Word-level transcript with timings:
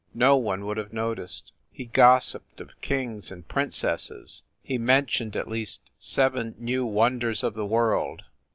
No 0.15 0.35
one 0.35 0.65
would 0.65 0.77
have 0.77 0.91
noticed. 0.91 1.51
He 1.71 1.85
gossiped 1.85 2.59
of 2.59 2.71
kings 2.81 3.29
and 3.31 3.47
princesses, 3.47 4.41
he 4.63 4.79
mentioned 4.79 5.35
at 5.35 5.47
least 5.47 5.79
seven 5.95 6.55
new 6.57 6.87
wonders 6.87 7.43
of 7.43 7.53
the 7.53 7.67
world. 7.67 8.23